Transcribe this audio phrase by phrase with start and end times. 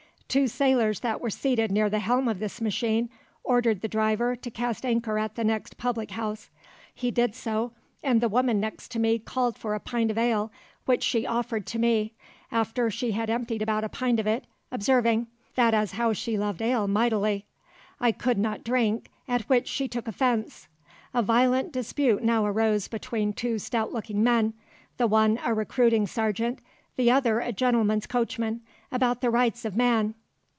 [0.31, 3.09] Two sailors that were seated near the helm of this machine,
[3.43, 6.49] ordered the driver to cast anchor at the next public house.
[6.95, 10.49] He did so and the woman next to me called for a pint of ale
[10.85, 12.13] which she offered to me,
[12.49, 16.61] after she had emptied about a pint of it, observing, 'that as how she loved
[16.61, 17.45] ale mightily.'
[17.99, 20.69] I could not drink, at which she took offence....
[21.13, 24.53] A violent dispute now arose between two stout looking men,
[24.95, 26.59] the one a recruiting sergeant,
[26.95, 28.61] the other a gentleman's coachman,
[28.93, 30.15] about the Rights of Man....